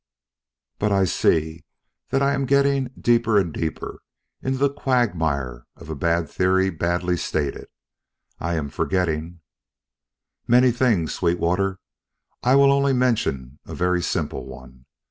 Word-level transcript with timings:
But 0.79 0.91
I 0.91 1.05
see 1.05 1.63
that 2.09 2.23
I 2.23 2.33
am 2.33 2.45
but 2.45 2.49
getting 2.49 2.89
deeper 2.99 3.37
and 3.37 3.53
deeper 3.53 4.01
in 4.41 4.57
the 4.57 4.67
quagmire 4.71 5.67
of 5.75 5.91
a 5.91 5.95
bad 5.95 6.27
theory 6.27 6.71
badly 6.71 7.15
stated. 7.15 7.67
I 8.39 8.55
am 8.55 8.69
forgetting" 8.69 9.41
"Many 10.47 10.71
things, 10.71 11.13
Sweetwater. 11.13 11.77
I 12.41 12.55
will 12.55 12.71
only 12.71 12.93
mention 12.93 13.59
a 13.67 13.75
very 13.75 14.01
simple 14.01 14.47
one. 14.47 14.85